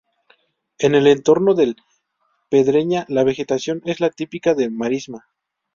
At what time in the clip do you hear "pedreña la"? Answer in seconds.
2.49-3.23